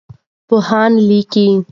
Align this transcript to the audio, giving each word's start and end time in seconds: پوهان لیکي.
پوهان 0.47 0.91
لیکي. 1.07 1.47